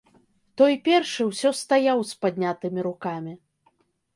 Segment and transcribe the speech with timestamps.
[0.61, 3.33] Той, першы, усё стаяў з паднятымі рукамі.